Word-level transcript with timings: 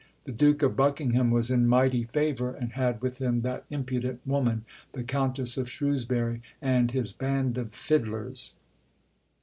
The 0.23 0.31
Duke 0.31 0.63
of 0.63 0.75
Buckingham 0.75 1.29
was 1.29 1.51
in 1.51 1.67
mighty 1.67 2.03
favour, 2.05 2.55
and 2.55 2.71
had 2.73 3.03
with 3.03 3.19
him 3.21 3.41
that 3.41 3.65
impudent 3.69 4.19
woman, 4.25 4.65
the 4.93 5.03
Countess 5.03 5.57
of 5.59 5.69
Shrewsbury, 5.69 6.41
and 6.59 6.89
his 6.89 7.13
band 7.13 7.55
of 7.59 7.73
fiddlers." 7.75 8.55